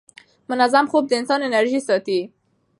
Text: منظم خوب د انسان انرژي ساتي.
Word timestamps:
منظم 0.49 0.85
خوب 0.91 1.03
د 1.07 1.11
انسان 1.19 1.39
انرژي 1.47 1.79
ساتي. 1.87 2.19